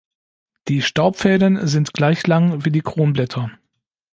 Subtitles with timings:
[0.67, 3.51] Die Staubfäden sind gleich lang wie die Kronblätter.